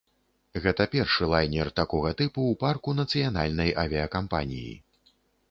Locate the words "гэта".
0.61-0.85